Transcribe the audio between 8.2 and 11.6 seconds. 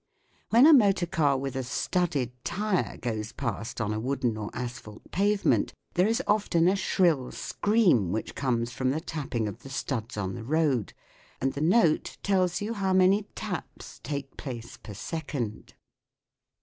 comes from the tapping of the studs on the road, and